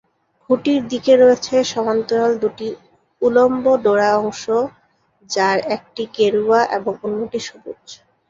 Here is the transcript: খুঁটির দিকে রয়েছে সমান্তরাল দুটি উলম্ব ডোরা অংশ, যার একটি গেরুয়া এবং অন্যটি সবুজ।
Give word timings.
খুঁটির 0.43 0.81
দিকে 0.87 1.13
রয়েছে 1.15 1.55
সমান্তরাল 1.71 2.33
দুটি 2.43 2.67
উলম্ব 3.21 3.65
ডোরা 3.83 4.09
অংশ, 4.19 4.43
যার 5.29 5.57
একটি 5.75 6.03
গেরুয়া 6.15 6.61
এবং 6.77 6.93
অন্যটি 7.05 7.39
সবুজ। 7.47 7.83